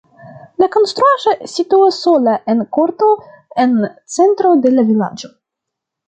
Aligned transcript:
La 0.61 0.67
konstruaĵo 0.75 1.33
situas 1.55 1.99
sola 2.05 2.33
en 2.53 2.63
korto 2.77 3.09
en 3.65 3.75
centro 4.15 4.55
de 4.63 4.73
la 4.79 4.87
vilaĝo. 4.89 5.31